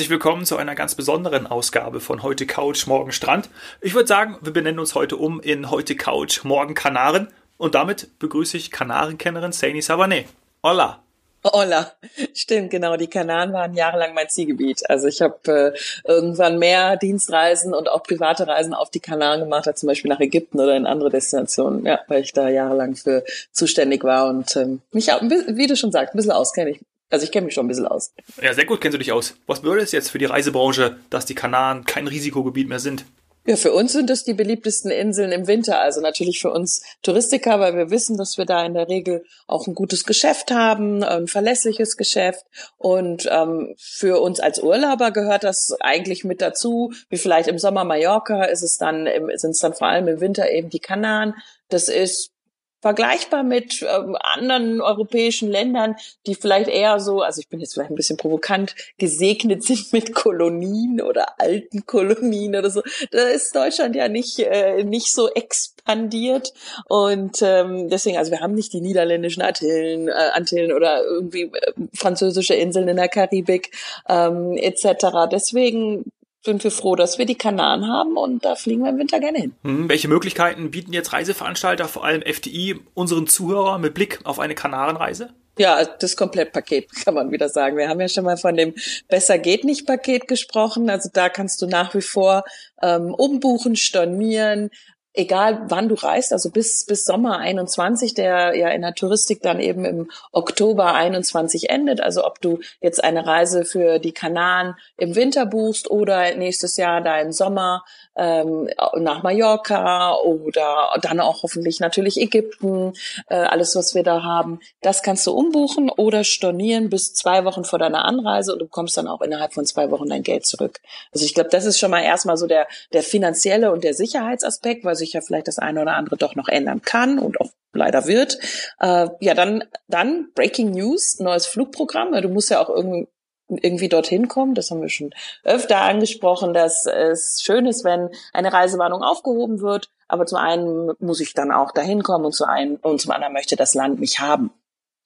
Herzlich 0.00 0.12
willkommen 0.12 0.46
zu 0.46 0.56
einer 0.56 0.74
ganz 0.74 0.94
besonderen 0.94 1.46
Ausgabe 1.46 2.00
von 2.00 2.22
Heute 2.22 2.46
Couch, 2.46 2.86
Morgen 2.86 3.12
Strand. 3.12 3.50
Ich 3.82 3.92
würde 3.92 4.06
sagen, 4.06 4.38
wir 4.40 4.50
benennen 4.50 4.78
uns 4.78 4.94
heute 4.94 5.18
um 5.18 5.40
in 5.42 5.70
Heute 5.70 5.94
Couch, 5.94 6.42
Morgen 6.42 6.72
Kanaren. 6.72 7.28
Und 7.58 7.74
damit 7.74 8.18
begrüße 8.18 8.56
ich 8.56 8.70
Kanarenkennerin 8.70 9.52
Saini 9.52 9.80
Savané. 9.80 10.24
Hola! 10.62 11.02
Hola, 11.44 11.92
stimmt, 12.34 12.70
genau. 12.70 12.96
Die 12.96 13.08
Kanaren 13.08 13.52
waren 13.52 13.74
jahrelang 13.74 14.14
mein 14.14 14.30
Zielgebiet. 14.30 14.88
Also 14.88 15.06
ich 15.06 15.20
habe 15.20 15.74
äh, 15.74 16.10
irgendwann 16.10 16.58
mehr 16.58 16.96
Dienstreisen 16.96 17.74
und 17.74 17.90
auch 17.90 18.02
private 18.02 18.46
Reisen 18.46 18.72
auf 18.72 18.88
die 18.88 19.00
Kanaren 19.00 19.40
gemacht, 19.40 19.68
als 19.68 19.80
zum 19.80 19.86
Beispiel 19.86 20.08
nach 20.08 20.20
Ägypten 20.20 20.60
oder 20.60 20.76
in 20.76 20.86
andere 20.86 21.10
Destinationen, 21.10 21.84
ja, 21.84 22.00
weil 22.08 22.22
ich 22.22 22.32
da 22.32 22.48
jahrelang 22.48 22.96
für 22.96 23.22
zuständig 23.52 24.02
war 24.02 24.30
und 24.30 24.56
ähm, 24.56 24.80
mich 24.92 25.12
auch, 25.12 25.20
wie 25.20 25.66
du 25.66 25.76
schon 25.76 25.92
sagst, 25.92 26.14
ein 26.14 26.16
bisschen 26.16 26.32
auskenne. 26.32 26.78
Also 27.10 27.24
ich 27.24 27.32
kenne 27.32 27.46
mich 27.46 27.54
schon 27.54 27.66
ein 27.66 27.68
bisschen 27.68 27.86
aus. 27.86 28.12
Ja, 28.40 28.54
sehr 28.54 28.64
gut 28.64 28.80
kennst 28.80 28.94
du 28.94 28.98
dich 28.98 29.12
aus. 29.12 29.34
Was 29.46 29.60
bedeutet 29.60 29.84
es 29.84 29.92
jetzt 29.92 30.10
für 30.10 30.18
die 30.18 30.26
Reisebranche, 30.26 30.96
dass 31.10 31.26
die 31.26 31.34
Kanaren 31.34 31.84
kein 31.84 32.06
Risikogebiet 32.06 32.68
mehr 32.68 32.78
sind? 32.78 33.04
Ja, 33.46 33.56
für 33.56 33.72
uns 33.72 33.94
sind 33.94 34.10
es 34.10 34.22
die 34.22 34.34
beliebtesten 34.34 34.90
Inseln 34.90 35.32
im 35.32 35.46
Winter. 35.46 35.80
Also 35.80 36.02
natürlich 36.02 36.40
für 36.40 36.52
uns 36.52 36.82
Touristiker, 37.02 37.58
weil 37.58 37.74
wir 37.74 37.90
wissen, 37.90 38.18
dass 38.18 38.36
wir 38.36 38.44
da 38.44 38.64
in 38.64 38.74
der 38.74 38.88
Regel 38.88 39.24
auch 39.46 39.66
ein 39.66 39.74
gutes 39.74 40.04
Geschäft 40.04 40.50
haben, 40.50 41.02
ein 41.02 41.26
verlässliches 41.26 41.96
Geschäft. 41.96 42.44
Und 42.76 43.26
ähm, 43.30 43.74
für 43.78 44.20
uns 44.20 44.40
als 44.40 44.62
Urlauber 44.62 45.10
gehört 45.10 45.42
das 45.42 45.74
eigentlich 45.80 46.22
mit 46.22 46.42
dazu. 46.42 46.92
Wie 47.08 47.16
vielleicht 47.16 47.48
im 47.48 47.58
Sommer 47.58 47.84
Mallorca 47.84 48.44
ist 48.44 48.62
es 48.62 48.76
dann, 48.76 49.08
sind 49.34 49.52
es 49.52 49.58
dann 49.58 49.74
vor 49.74 49.88
allem 49.88 50.06
im 50.06 50.20
Winter 50.20 50.50
eben 50.50 50.68
die 50.68 50.78
Kanaren. 50.78 51.34
Das 51.70 51.88
ist 51.88 52.32
vergleichbar 52.80 53.42
mit 53.42 53.82
ähm, 53.82 54.16
anderen 54.20 54.80
europäischen 54.80 55.50
Ländern, 55.50 55.96
die 56.26 56.34
vielleicht 56.34 56.68
eher 56.68 56.98
so, 57.00 57.20
also 57.20 57.40
ich 57.40 57.48
bin 57.48 57.60
jetzt 57.60 57.74
vielleicht 57.74 57.90
ein 57.90 57.96
bisschen 57.96 58.16
provokant, 58.16 58.74
gesegnet 58.98 59.62
sind 59.64 59.92
mit 59.92 60.14
Kolonien 60.14 61.00
oder 61.00 61.40
alten 61.40 61.86
Kolonien 61.86 62.56
oder 62.56 62.70
so. 62.70 62.82
Da 63.10 63.22
ist 63.22 63.54
Deutschland 63.54 63.96
ja 63.96 64.08
nicht 64.08 64.38
äh, 64.38 64.84
nicht 64.84 65.12
so 65.12 65.28
expandiert 65.28 66.52
und 66.86 67.38
ähm, 67.42 67.88
deswegen, 67.88 68.16
also 68.16 68.30
wir 68.30 68.40
haben 68.40 68.54
nicht 68.54 68.72
die 68.72 68.80
niederländischen 68.80 69.42
Antillen, 69.42 70.08
äh, 70.08 70.12
Antillen 70.32 70.72
oder 70.72 71.02
irgendwie 71.04 71.42
äh, 71.42 71.72
französische 71.94 72.54
Inseln 72.54 72.88
in 72.88 72.96
der 72.96 73.08
Karibik 73.08 73.70
ähm, 74.08 74.56
etc. 74.56 75.28
Deswegen 75.30 76.10
sind 76.42 76.64
wir 76.64 76.70
froh, 76.70 76.96
dass 76.96 77.18
wir 77.18 77.26
die 77.26 77.36
Kanaren 77.36 77.86
haben 77.86 78.16
und 78.16 78.44
da 78.44 78.54
fliegen 78.54 78.82
wir 78.82 78.90
im 78.90 78.98
Winter 78.98 79.20
gerne 79.20 79.38
hin. 79.38 79.54
Hm, 79.62 79.88
welche 79.88 80.08
Möglichkeiten 80.08 80.70
bieten 80.70 80.92
jetzt 80.92 81.12
Reiseveranstalter, 81.12 81.86
vor 81.86 82.04
allem 82.04 82.22
FDI, 82.22 82.80
unseren 82.94 83.26
Zuhörer 83.26 83.78
mit 83.78 83.94
Blick 83.94 84.20
auf 84.24 84.38
eine 84.38 84.54
Kanarenreise? 84.54 85.30
Ja, 85.58 85.84
das 85.84 86.16
Komplettpaket 86.16 86.90
kann 87.04 87.14
man 87.14 87.30
wieder 87.30 87.48
sagen. 87.48 87.76
Wir 87.76 87.88
haben 87.88 88.00
ja 88.00 88.08
schon 88.08 88.24
mal 88.24 88.38
von 88.38 88.56
dem 88.56 88.74
Besser 89.08 89.38
geht 89.38 89.64
nicht 89.64 89.86
Paket 89.86 90.26
gesprochen. 90.28 90.88
Also 90.88 91.10
da 91.12 91.28
kannst 91.28 91.60
du 91.60 91.66
nach 91.66 91.94
wie 91.94 92.00
vor 92.00 92.44
ähm, 92.82 93.14
umbuchen, 93.14 93.76
stornieren, 93.76 94.70
egal 95.12 95.62
wann 95.68 95.88
du 95.88 95.94
reist, 95.94 96.32
also 96.32 96.50
bis, 96.50 96.84
bis 96.86 97.04
Sommer 97.04 97.38
21, 97.38 98.14
der 98.14 98.56
ja 98.56 98.68
in 98.68 98.82
der 98.82 98.94
Touristik 98.94 99.42
dann 99.42 99.60
eben 99.60 99.84
im 99.84 100.10
Oktober 100.32 100.94
21 100.94 101.68
endet. 101.70 102.00
Also 102.00 102.24
ob 102.24 102.40
du 102.40 102.60
jetzt 102.80 103.02
eine 103.02 103.26
Reise 103.26 103.64
für 103.64 103.98
die 103.98 104.12
Kanaren 104.12 104.76
im 104.96 105.16
Winter 105.16 105.46
buchst 105.46 105.90
oder 105.90 106.34
nächstes 106.36 106.76
Jahr 106.76 107.00
deinen 107.00 107.32
Sommer 107.32 107.84
ähm, 108.16 108.68
nach 108.98 109.22
Mallorca 109.22 110.14
oder 110.16 110.90
dann 111.00 111.20
auch 111.20 111.42
hoffentlich 111.42 111.80
natürlich 111.80 112.20
Ägypten, 112.20 112.92
äh, 113.28 113.34
alles 113.34 113.74
was 113.74 113.94
wir 113.94 114.02
da 114.02 114.22
haben, 114.22 114.60
das 114.80 115.02
kannst 115.02 115.26
du 115.26 115.32
umbuchen 115.32 115.90
oder 115.90 116.22
stornieren 116.22 116.90
bis 116.90 117.14
zwei 117.14 117.44
Wochen 117.44 117.64
vor 117.64 117.78
deiner 117.78 118.04
Anreise 118.04 118.52
und 118.52 118.58
du 118.60 118.66
bekommst 118.66 118.96
dann 118.96 119.08
auch 119.08 119.22
innerhalb 119.22 119.54
von 119.54 119.64
zwei 119.64 119.90
Wochen 119.90 120.08
dein 120.08 120.22
Geld 120.22 120.46
zurück. 120.46 120.80
Also 121.12 121.24
ich 121.24 121.34
glaube, 121.34 121.50
das 121.50 121.64
ist 121.64 121.78
schon 121.78 121.90
mal 121.90 122.02
erstmal 122.02 122.36
so 122.36 122.46
der, 122.46 122.66
der 122.92 123.02
finanzielle 123.02 123.72
und 123.72 123.84
der 123.84 123.94
Sicherheitsaspekt, 123.94 124.84
weil 124.84 124.99
sich 125.00 125.12
ja 125.12 125.20
vielleicht 125.20 125.48
das 125.48 125.58
eine 125.58 125.82
oder 125.82 125.94
andere 125.94 126.16
doch 126.16 126.36
noch 126.36 126.48
ändern 126.48 126.82
kann 126.82 127.18
und 127.18 127.40
auch 127.40 127.50
leider 127.72 128.06
wird. 128.06 128.38
Äh, 128.78 129.08
ja, 129.20 129.34
dann, 129.34 129.64
dann 129.88 130.28
Breaking 130.34 130.70
News, 130.70 131.18
neues 131.18 131.46
Flugprogramm. 131.46 132.12
Du 132.22 132.28
musst 132.28 132.50
ja 132.50 132.60
auch 132.60 132.68
irgendwie 132.68 133.08
irgendwie 133.50 133.88
dorthin 133.88 134.28
kommen. 134.28 134.54
Das 134.54 134.70
haben 134.70 134.80
wir 134.80 134.88
schon 134.88 135.10
öfter 135.42 135.80
angesprochen, 135.80 136.54
dass 136.54 136.86
es 136.86 137.42
schön 137.42 137.66
ist, 137.66 137.84
wenn 137.84 138.10
eine 138.32 138.52
Reisewarnung 138.52 139.02
aufgehoben 139.02 139.60
wird. 139.60 139.90
Aber 140.08 140.26
zum 140.26 140.38
einen 140.38 140.92
muss 140.98 141.20
ich 141.20 141.34
dann 141.34 141.52
auch 141.52 141.72
dahin 141.72 142.02
kommen 142.02 142.24
und, 142.24 142.32
zu 142.34 142.44
einem, 142.44 142.76
und 142.82 143.00
zum 143.00 143.12
anderen 143.12 143.32
möchte 143.32 143.56
das 143.56 143.74
Land 143.74 144.00
mich 144.00 144.20
haben. 144.20 144.50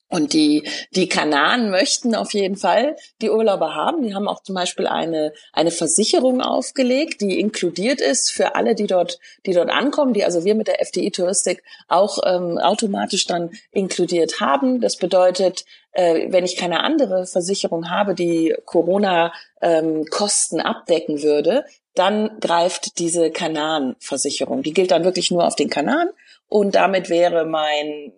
Und 0.09 0.33
die, 0.33 0.69
die 0.95 1.09
Kanaren 1.09 1.71
möchten 1.71 2.15
auf 2.15 2.35
jeden 2.35 2.57
Fall 2.57 2.95
die 3.21 3.31
Urlauber 3.31 3.75
haben. 3.75 4.03
Die 4.03 4.15
haben 4.15 4.29
auch 4.29 4.43
zum 4.43 4.55
Beispiel 4.55 4.87
eine, 4.87 5.33
eine 5.53 5.71
Versicherung 5.71 6.41
aufgelegt, 6.41 7.21
die 7.21 7.41
inkludiert 7.41 8.01
ist 8.01 8.31
für 8.31 8.55
alle, 8.55 8.75
die 8.75 8.87
dort, 8.87 9.19
die 9.47 9.53
dort 9.53 9.71
ankommen, 9.71 10.13
die 10.13 10.25
also 10.25 10.45
wir 10.45 10.55
mit 10.55 10.69
der 10.69 10.81
FDI 10.81 11.11
Touristik 11.11 11.65
auch 11.89 12.19
ähm, 12.25 12.59
automatisch 12.59 13.27
dann 13.27 13.51
inkludiert 13.73 14.41
haben. 14.41 14.81
Das 14.81 14.97
bedeutet, 14.97 15.65
äh, 15.93 16.31
wenn 16.31 16.45
ich 16.45 16.57
keine 16.57 16.85
andere 16.85 17.27
Versicherung 17.27 17.91
habe, 17.91 18.15
die 18.15 18.55
Corona-Kosten 18.67 20.59
ähm, 20.61 20.67
abdecken 20.67 21.23
würde, 21.23 21.65
dann 21.95 22.39
greift 22.41 22.99
diese 22.99 23.31
Kananversicherung. 23.31 24.63
Die 24.63 24.75
gilt 24.75 24.91
dann 24.91 25.05
wirklich 25.05 25.31
nur 25.31 25.47
auf 25.47 25.57
den 25.57 25.71
Kanaren 25.71 26.11
und 26.55 26.77
damit 26.77 27.11
wäre 27.11 27.47
mein, 27.47 28.13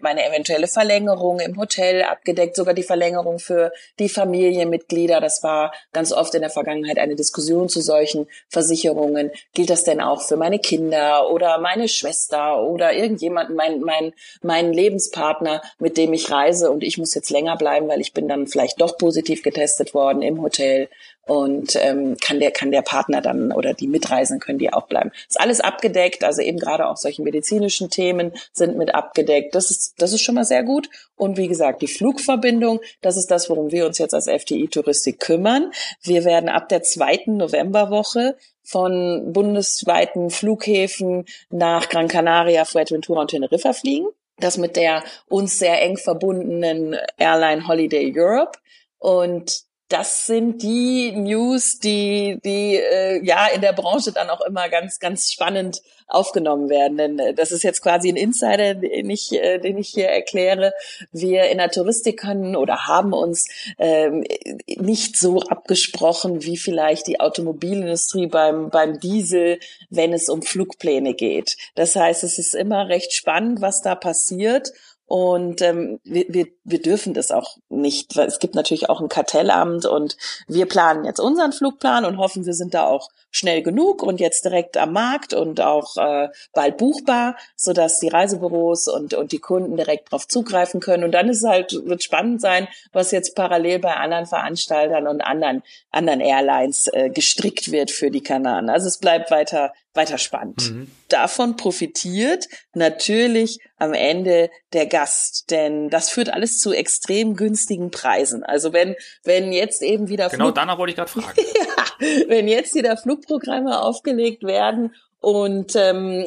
meine 0.00 0.26
eventuelle 0.26 0.66
Verlängerung 0.66 1.40
im 1.40 1.58
Hotel 1.58 2.04
abgedeckt, 2.04 2.56
sogar 2.56 2.72
die 2.72 2.84
Verlängerung 2.84 3.38
für 3.38 3.70
die 3.98 4.08
Familienmitglieder. 4.08 5.20
Das 5.20 5.42
war 5.42 5.74
ganz 5.92 6.10
oft 6.10 6.34
in 6.34 6.40
der 6.40 6.48
Vergangenheit 6.48 6.96
eine 6.96 7.16
Diskussion 7.16 7.68
zu 7.68 7.82
solchen 7.82 8.28
Versicherungen. 8.48 9.30
Gilt 9.52 9.68
das 9.68 9.84
denn 9.84 10.00
auch 10.00 10.22
für 10.22 10.38
meine 10.38 10.58
Kinder 10.58 11.30
oder 11.30 11.58
meine 11.58 11.86
Schwester 11.86 12.62
oder 12.62 12.94
irgendjemanden, 12.94 13.56
mein, 13.56 13.82
mein, 13.82 14.14
mein 14.40 14.72
Lebenspartner, 14.72 15.60
mit 15.78 15.98
dem 15.98 16.14
ich 16.14 16.30
reise 16.30 16.70
und 16.70 16.82
ich 16.82 16.96
muss 16.96 17.14
jetzt 17.14 17.28
länger 17.28 17.58
bleiben, 17.58 17.88
weil 17.88 18.00
ich 18.00 18.14
bin 18.14 18.26
dann 18.26 18.46
vielleicht 18.46 18.80
doch 18.80 18.96
positiv 18.96 19.42
getestet 19.42 19.92
worden 19.92 20.22
im 20.22 20.40
Hotel 20.40 20.88
und 21.26 21.76
ähm, 21.76 22.16
kann 22.20 22.40
der 22.40 22.50
kann 22.50 22.72
der 22.72 22.82
Partner 22.82 23.20
dann 23.20 23.52
oder 23.52 23.74
die 23.74 23.86
Mitreisenden 23.86 24.40
können 24.40 24.58
die 24.58 24.72
auch 24.72 24.86
bleiben. 24.86 25.12
Ist 25.28 25.40
alles 25.40 25.60
abgedeckt, 25.60 26.24
also 26.24 26.42
eben 26.42 26.58
gerade 26.58 26.88
auch 26.88 26.96
solche 26.96 27.22
medizinischen 27.22 27.90
Themen 27.90 28.32
sind 28.52 28.76
mit 28.76 28.94
abgedeckt. 28.94 29.54
Das 29.54 29.70
ist 29.70 29.94
das 29.98 30.12
ist 30.12 30.22
schon 30.22 30.34
mal 30.34 30.44
sehr 30.44 30.64
gut 30.64 30.88
und 31.14 31.36
wie 31.36 31.48
gesagt, 31.48 31.82
die 31.82 31.88
Flugverbindung, 31.88 32.80
das 33.00 33.16
ist 33.16 33.30
das, 33.30 33.48
worum 33.48 33.70
wir 33.70 33.86
uns 33.86 33.98
jetzt 33.98 34.14
als 34.14 34.28
FTI 34.28 34.68
Touristik 34.68 35.20
kümmern. 35.20 35.70
Wir 36.02 36.24
werden 36.24 36.48
ab 36.48 36.68
der 36.68 36.82
zweiten 36.82 37.36
Novemberwoche 37.36 38.36
von 38.64 39.32
bundesweiten 39.32 40.30
Flughäfen 40.30 41.24
nach 41.50 41.88
Gran 41.88 42.08
Canaria, 42.08 42.64
Fuerteventura 42.64 43.20
und 43.20 43.30
Teneriffa 43.30 43.72
fliegen. 43.72 44.06
Das 44.38 44.56
mit 44.56 44.76
der 44.76 45.04
uns 45.28 45.58
sehr 45.58 45.80
eng 45.82 45.96
verbundenen 45.96 46.96
Airline 47.18 47.68
Holiday 47.68 48.12
Europe. 48.16 48.58
Und 48.98 49.64
das 49.92 50.26
sind 50.26 50.62
die 50.62 51.12
News, 51.12 51.78
die, 51.78 52.38
die 52.42 52.76
äh, 52.76 53.24
ja 53.24 53.46
in 53.48 53.60
der 53.60 53.74
Branche 53.74 54.10
dann 54.12 54.30
auch 54.30 54.40
immer 54.40 54.70
ganz, 54.70 54.98
ganz 55.00 55.30
spannend 55.30 55.82
aufgenommen 56.06 56.70
werden. 56.70 56.96
Denn 56.96 57.18
äh, 57.18 57.34
das 57.34 57.52
ist 57.52 57.62
jetzt 57.62 57.82
quasi 57.82 58.08
ein 58.08 58.16
Insider, 58.16 58.74
den 58.74 59.10
ich, 59.10 59.32
äh, 59.32 59.58
den 59.58 59.76
ich 59.76 59.88
hier 59.90 60.08
erkläre. 60.08 60.72
Wir 61.12 61.50
in 61.50 61.58
der 61.58 61.70
Touristik 61.70 62.20
können 62.20 62.56
oder 62.56 62.86
haben 62.86 63.12
uns 63.12 63.48
ähm, 63.78 64.24
nicht 64.66 65.18
so 65.18 65.40
abgesprochen 65.42 66.42
wie 66.42 66.56
vielleicht 66.56 67.06
die 67.06 67.20
Automobilindustrie 67.20 68.26
beim, 68.26 68.70
beim 68.70 68.98
Diesel, 68.98 69.58
wenn 69.90 70.12
es 70.14 70.28
um 70.28 70.40
Flugpläne 70.40 71.12
geht. 71.14 71.56
Das 71.74 71.96
heißt, 71.96 72.24
es 72.24 72.38
ist 72.38 72.54
immer 72.54 72.88
recht 72.88 73.12
spannend, 73.12 73.60
was 73.60 73.82
da 73.82 73.94
passiert. 73.94 74.72
Und 75.12 75.60
ähm, 75.60 76.00
wir, 76.04 76.24
wir, 76.30 76.46
wir 76.64 76.80
dürfen 76.80 77.12
das 77.12 77.32
auch 77.32 77.58
nicht, 77.68 78.16
weil 78.16 78.28
es 78.28 78.38
gibt 78.38 78.54
natürlich 78.54 78.88
auch 78.88 78.98
ein 78.98 79.10
Kartellamt 79.10 79.84
und 79.84 80.16
wir 80.48 80.64
planen 80.64 81.04
jetzt 81.04 81.20
unseren 81.20 81.52
Flugplan 81.52 82.06
und 82.06 82.16
hoffen, 82.16 82.46
wir 82.46 82.54
sind 82.54 82.72
da 82.72 82.86
auch 82.86 83.10
schnell 83.30 83.62
genug 83.62 84.02
und 84.02 84.20
jetzt 84.20 84.46
direkt 84.46 84.78
am 84.78 84.94
Markt 84.94 85.34
und 85.34 85.60
auch 85.60 85.98
äh, 85.98 86.30
bald 86.54 86.78
buchbar, 86.78 87.36
so 87.56 87.74
dass 87.74 87.98
die 87.98 88.08
Reisebüros 88.08 88.88
und, 88.88 89.12
und 89.12 89.32
die 89.32 89.38
Kunden 89.38 89.76
direkt 89.76 90.10
darauf 90.10 90.26
zugreifen 90.26 90.80
können. 90.80 91.04
Und 91.04 91.12
dann 91.12 91.28
ist 91.28 91.44
es 91.44 91.50
halt, 91.50 91.78
wird 91.84 92.02
spannend 92.02 92.40
sein, 92.40 92.66
was 92.94 93.10
jetzt 93.10 93.36
parallel 93.36 93.80
bei 93.80 93.94
anderen 93.94 94.24
Veranstaltern 94.24 95.06
und 95.06 95.20
anderen, 95.20 95.62
anderen 95.90 96.20
Airlines 96.20 96.88
äh, 96.88 97.10
gestrickt 97.10 97.70
wird 97.70 97.90
für 97.90 98.10
die 98.10 98.22
Kanaren. 98.22 98.70
Also 98.70 98.88
es 98.88 98.96
bleibt 98.96 99.30
weiter, 99.30 99.74
weiter 99.94 100.18
spannend. 100.18 100.70
Mhm. 100.70 100.90
Davon 101.08 101.56
profitiert 101.56 102.46
natürlich 102.74 103.58
am 103.78 103.92
Ende 103.92 104.50
der 104.72 104.86
Gast, 104.86 105.50
denn 105.50 105.90
das 105.90 106.10
führt 106.10 106.32
alles 106.32 106.58
zu 106.58 106.72
extrem 106.72 107.36
günstigen 107.36 107.90
Preisen. 107.90 108.42
Also 108.42 108.72
wenn, 108.72 108.96
wenn 109.24 109.52
jetzt 109.52 109.82
eben 109.82 110.08
wieder 110.08 110.28
Genau 110.28 110.46
Flug 110.46 110.54
danach 110.54 110.78
wollte 110.78 110.90
ich 110.92 110.96
gerade 110.96 111.10
fragen. 111.10 111.34
ja, 111.38 112.28
wenn 112.28 112.48
jetzt 112.48 112.74
wieder 112.74 112.96
Flugprogramme 112.96 113.82
aufgelegt 113.82 114.44
werden 114.44 114.94
und 115.20 115.76
ähm, 115.76 116.26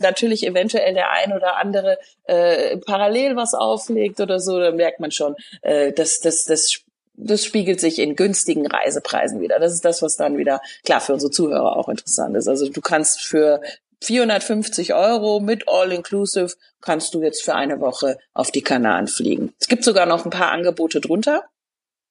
natürlich 0.00 0.46
eventuell 0.46 0.92
der 0.92 1.10
ein 1.10 1.32
oder 1.32 1.56
andere 1.56 1.98
äh, 2.24 2.76
parallel 2.78 3.36
was 3.36 3.54
auflegt 3.54 4.20
oder 4.20 4.38
so, 4.38 4.58
dann 4.58 4.76
merkt 4.76 5.00
man 5.00 5.10
schon, 5.10 5.34
äh, 5.62 5.92
dass 5.92 6.20
das, 6.20 6.44
das 6.44 6.82
das 7.18 7.44
spiegelt 7.44 7.80
sich 7.80 7.98
in 7.98 8.16
günstigen 8.16 8.66
Reisepreisen 8.66 9.40
wieder. 9.40 9.58
Das 9.58 9.72
ist 9.72 9.84
das, 9.84 10.02
was 10.02 10.16
dann 10.16 10.38
wieder, 10.38 10.60
klar, 10.84 11.00
für 11.00 11.14
unsere 11.14 11.32
Zuhörer 11.32 11.76
auch 11.76 11.88
interessant 11.88 12.36
ist. 12.36 12.48
Also 12.48 12.68
du 12.68 12.80
kannst 12.80 13.20
für 13.20 13.60
450 14.02 14.94
Euro 14.94 15.40
mit 15.40 15.68
All-Inclusive 15.68 16.54
kannst 16.80 17.14
du 17.14 17.22
jetzt 17.22 17.42
für 17.42 17.54
eine 17.54 17.80
Woche 17.80 18.18
auf 18.32 18.52
die 18.52 18.62
Kanaren 18.62 19.08
fliegen. 19.08 19.52
Es 19.60 19.66
gibt 19.66 19.82
sogar 19.82 20.06
noch 20.06 20.24
ein 20.24 20.30
paar 20.30 20.52
Angebote 20.52 21.00
drunter. 21.00 21.42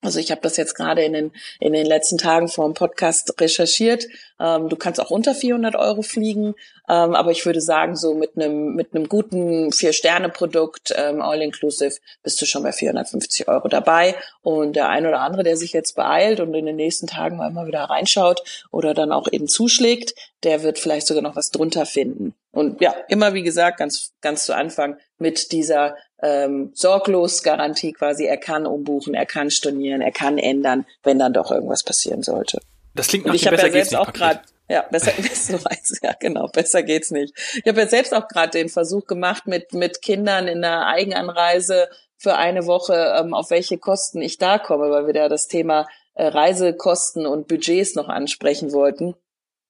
Also 0.04 0.20
ich 0.20 0.30
habe 0.30 0.42
das 0.42 0.58
jetzt 0.58 0.76
gerade 0.76 1.04
in 1.04 1.14
den, 1.14 1.32
in 1.60 1.74
den 1.74 1.88
letzten 1.88 2.20
Tagen 2.20 2.48
vor 2.50 2.66
dem 2.66 2.76
Podcast 2.76 3.34
recherchiert. 3.42 4.06
Ähm, 4.40 4.70
du 4.70 4.76
kannst 4.76 5.02
auch 5.02 5.10
unter 5.10 5.34
400 5.34 5.76
Euro 5.76 6.04
fliegen, 6.04 6.54
ähm, 6.88 7.16
aber 7.16 7.32
ich 7.32 7.48
würde 7.48 7.62
sagen, 7.62 7.96
so 7.96 8.14
mit 8.14 8.36
einem 8.36 8.76
mit 8.76 8.94
einem 8.94 9.10
guten 9.10 9.72
Vier-Sterne-Produkt, 9.72 10.94
ähm, 10.96 11.24
all-inclusive, 11.24 11.96
bist 12.22 12.40
du 12.40 12.46
schon 12.46 12.62
bei 12.62 12.72
450 12.72 13.48
Euro 13.48 13.70
dabei. 13.70 14.16
Und 14.44 14.76
der 14.76 14.88
ein 14.90 15.08
oder 15.08 15.22
andere, 15.22 15.42
der 15.42 15.58
sich 15.58 15.74
jetzt 15.74 15.96
beeilt 15.96 16.40
und 16.40 16.54
in 16.54 16.68
den 16.68 16.76
nächsten 16.76 17.08
Tagen 17.08 17.38
mal 17.38 17.50
immer 17.50 17.66
wieder 17.66 17.82
reinschaut 17.82 18.44
oder 18.72 18.94
dann 18.94 19.12
auch 19.12 19.28
eben 19.32 19.48
zuschlägt, 19.48 20.14
der 20.44 20.62
wird 20.62 20.78
vielleicht 20.78 21.08
sogar 21.08 21.24
noch 21.24 21.36
was 21.36 21.50
drunter 21.50 21.88
finden. 21.88 22.36
Und 22.58 22.82
ja, 22.82 22.96
immer 23.08 23.36
wie 23.36 23.44
gesagt, 23.44 23.78
ganz 23.78 24.14
ganz 24.20 24.46
zu 24.46 24.56
Anfang 24.56 24.98
mit 25.20 25.52
dieser 25.52 25.96
ähm, 26.24 26.72
sorglos 26.74 27.44
Garantie 27.44 27.94
quasi, 27.94 28.26
er 28.26 28.38
kann 28.38 28.66
umbuchen, 28.66 29.14
er 29.14 29.28
kann 29.28 29.52
stornieren, 29.52 30.02
er 30.02 30.12
kann 30.12 30.40
ändern, 30.40 30.88
wenn 31.04 31.20
dann 31.20 31.34
doch 31.34 31.52
irgendwas 31.52 31.84
passieren 31.84 32.24
sollte. 32.24 32.60
Das 32.96 33.10
klingt 33.10 33.28
nach 33.28 33.34
Und 33.34 33.36
ich 33.36 33.46
habe 33.46 33.58
ja 33.58 33.70
selbst 33.70 33.96
auch 33.96 34.12
gerade 34.12 34.40
ja, 34.68 34.82
besser, 34.90 35.12
besser 35.22 35.64
weiß, 35.64 36.00
ja, 36.02 36.14
genau, 36.20 36.48
besser 36.48 36.82
geht's 36.82 37.12
nicht. 37.12 37.32
Ich 37.64 37.68
habe 37.68 37.82
ja 37.82 37.88
selbst 37.88 38.16
auch 38.16 38.28
gerade 38.28 38.50
den 38.50 38.70
Versuch 38.70 39.06
gemacht 39.06 39.46
mit 39.46 39.74
mit 39.74 40.02
Kindern 40.02 40.48
in 40.48 40.64
der 40.64 40.88
Eigenanreise 40.88 41.88
für 42.18 42.38
eine 42.38 42.66
Woche, 42.66 43.16
ähm, 43.20 43.36
auf 43.36 43.52
welche 43.52 43.78
Kosten 43.78 44.20
ich 44.20 44.40
da 44.40 44.58
komme, 44.58 44.90
weil 44.90 45.06
wir 45.06 45.14
da 45.14 45.30
das 45.30 45.48
Thema 45.48 45.88
äh, 46.16 46.26
Reisekosten 46.26 47.28
und 47.28 47.48
Budgets 47.48 47.94
noch 47.94 48.10
ansprechen 48.10 48.72
wollten. 48.74 49.14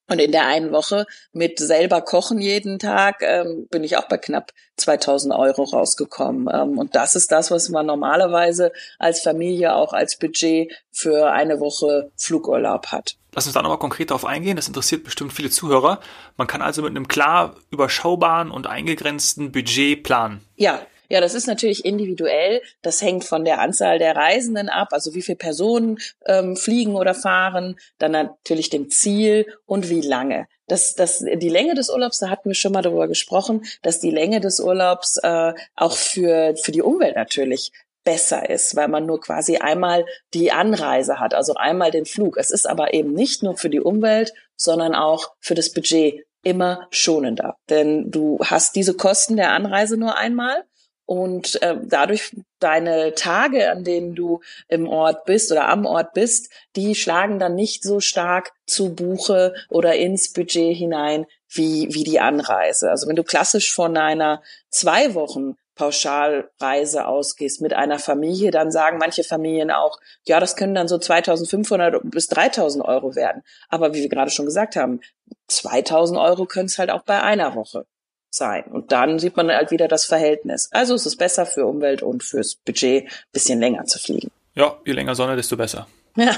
Und 0.08 0.20
in 0.20 0.32
der 0.32 0.48
einen 0.48 0.72
Woche 0.72 1.06
mit 1.34 1.60
selber 1.60 2.02
kochen 2.02 2.40
jeden 2.40 2.80
Tag 2.80 3.22
ähm, 3.22 3.68
bin 3.70 3.84
ich 3.84 3.98
auch 3.98 4.08
bei 4.08 4.18
knapp 4.18 4.52
2000 4.78 5.34
Euro 5.34 5.64
rausgekommen. 5.64 6.48
Ähm, 6.54 6.78
und 6.78 6.96
das 6.96 7.16
ist 7.16 7.32
das, 7.32 7.52
was 7.52 7.70
man 7.70 7.86
normalerweise 7.86 8.72
als 9.00 9.22
Familie 9.22 9.76
auch 9.76 9.94
als 9.94 10.18
Budget 10.18 10.72
für 10.92 11.32
eine 11.32 11.60
Woche 11.60 12.12
Flugurlaub 12.16 12.88
hat. 12.88 13.18
Lass 13.34 13.46
uns 13.46 13.54
da 13.54 13.62
nochmal 13.62 13.80
konkret 13.80 14.10
darauf 14.10 14.26
eingehen. 14.26 14.56
Das 14.56 14.68
interessiert 14.68 15.04
bestimmt 15.04 15.34
viele 15.34 15.50
Zuhörer. 15.50 16.00
Man 16.38 16.48
kann 16.48 16.62
also 16.62 16.82
mit 16.82 16.92
einem 16.92 17.08
klar 17.08 17.56
überschaubaren 17.70 18.50
und 18.50 18.66
eingegrenzten 18.66 19.52
Budget 19.52 20.04
planen. 20.04 20.42
Ja, 20.56 20.80
ja, 21.10 21.22
das 21.22 21.34
ist 21.34 21.48
natürlich 21.48 21.86
individuell. 21.86 22.62
Das 22.82 23.02
hängt 23.02 23.24
von 23.24 23.46
der 23.46 23.60
Anzahl 23.60 24.00
der 24.00 24.16
Reisenden 24.16 24.70
ab, 24.70 24.90
also 24.92 25.14
wie 25.14 25.22
viele 25.22 25.38
Personen 25.38 26.00
ähm, 26.26 26.56
fliegen 26.56 26.96
oder 26.96 27.14
fahren, 27.14 27.80
dann 27.98 28.12
natürlich 28.12 28.70
dem 28.70 28.90
Ziel 28.90 29.46
und 29.66 29.90
wie 29.90 30.02
lange. 30.02 30.48
Das, 30.68 30.96
das, 30.96 31.20
die 31.20 31.50
Länge 31.50 31.76
des 31.76 31.90
Urlaubs, 31.90 32.20
da 32.20 32.30
hatten 32.30 32.50
wir 32.50 32.56
schon 32.56 32.74
mal 32.74 32.82
darüber 32.82 33.08
gesprochen, 33.08 33.64
dass 33.84 34.00
die 34.00 34.12
Länge 34.12 34.42
des 34.42 34.60
Urlaubs 34.60 35.18
äh, 35.24 35.54
auch 35.76 35.96
für, 35.96 36.56
für 36.58 36.74
die 36.74 36.82
Umwelt 36.82 37.16
natürlich 37.16 37.72
besser 38.04 38.50
ist, 38.50 38.76
weil 38.76 38.88
man 38.88 39.06
nur 39.06 39.20
quasi 39.20 39.58
einmal 39.58 40.06
die 40.34 40.52
Anreise 40.52 41.20
hat, 41.20 41.34
also 41.34 41.56
einmal 41.56 41.92
den 41.92 42.06
Flug. 42.06 42.38
Es 42.38 42.52
ist 42.52 42.66
aber 42.66 42.94
eben 42.94 43.14
nicht 43.14 43.44
nur 43.44 43.58
für 43.58 43.70
die 43.70 43.82
Umwelt, 43.82 44.34
sondern 44.56 44.96
auch 44.96 45.34
für 45.40 45.56
das 45.56 45.74
Budget 45.74 46.26
immer 46.42 46.88
schonender. 46.90 47.58
Denn 47.70 48.10
du 48.10 48.40
hast 48.42 48.76
diese 48.76 48.94
Kosten 48.94 49.36
der 49.36 49.52
Anreise 49.52 49.98
nur 49.98 50.18
einmal 50.18 50.64
und 51.08 51.62
äh, 51.62 51.78
dadurch 51.82 52.36
deine 52.60 53.16
Tage, 53.16 53.72
an 53.72 53.86
denen 53.86 54.14
du 54.14 54.42
im 54.68 54.90
Ort 54.90 55.24
bist 55.24 55.52
oder 55.54 55.70
am 55.70 55.86
Ort 55.86 56.14
bist, 56.14 56.52
die 56.76 56.96
schlagen 56.96 57.40
dann 57.40 57.56
nicht 57.56 57.82
so 57.82 58.02
stark 58.02 58.52
zu 58.66 58.94
Buche 58.94 59.54
oder 59.70 59.96
ins 59.96 60.34
Budget 60.34 60.76
hinein 60.76 61.26
wie, 61.50 61.88
wie 61.92 62.04
die 62.04 62.20
Anreise. 62.20 62.92
Also 62.92 63.08
wenn 63.08 63.16
du 63.16 63.24
klassisch 63.24 63.74
von 63.74 63.96
einer 63.96 64.44
zwei 64.70 65.16
Wochen 65.16 65.56
Pauschalreise 65.76 67.08
ausgehst 67.08 67.62
mit 67.62 67.74
einer 67.74 68.00
Familie, 68.00 68.52
dann 68.52 68.70
sagen 68.70 68.98
manche 68.98 69.24
Familien 69.24 69.72
auch, 69.72 70.00
ja, 70.26 70.42
das 70.42 70.58
können 70.58 70.76
dann 70.76 70.90
so 70.90 70.98
2500 70.98 72.02
bis 72.04 72.28
3000 72.28 72.84
Euro 72.84 73.16
werden. 73.16 73.44
Aber 73.70 73.94
wie 73.94 74.02
wir 74.02 74.10
gerade 74.10 74.32
schon 74.32 74.46
gesagt 74.46 74.76
haben, 74.76 75.00
2000 75.48 76.20
Euro 76.20 76.46
können 76.48 76.66
es 76.66 76.78
halt 76.78 76.90
auch 76.90 77.04
bei 77.04 77.22
einer 77.22 77.56
Woche 77.56 77.86
sein. 78.30 78.64
Und 78.66 78.92
dann 78.92 79.20
sieht 79.20 79.38
man 79.38 79.50
halt 79.50 79.72
wieder 79.72 79.88
das 79.88 80.06
Verhältnis. 80.06 80.70
Also 80.72 80.94
es 80.96 81.06
ist 81.06 81.18
besser 81.18 81.46
für 81.46 81.66
Umwelt 81.66 82.04
und 82.04 82.24
fürs 82.24 82.56
Budget, 82.56 83.10
bisschen 83.32 83.60
länger 83.60 83.86
zu 83.86 84.00
fliegen. 84.00 84.32
Ja, 84.56 84.76
je 84.86 84.94
länger 84.94 85.16
Sonne, 85.16 85.36
desto 85.36 85.58
besser. 85.58 85.88
Ja, 86.18 86.36